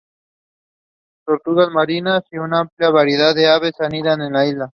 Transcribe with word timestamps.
Tortugas 1.27 1.69
marinas 1.69 2.23
y 2.31 2.39
una 2.39 2.61
amplia 2.61 2.89
variedad 2.89 3.35
de 3.35 3.47
aves 3.47 3.79
anidan 3.81 4.21
en 4.23 4.33
la 4.33 4.47
isla. 4.47 4.69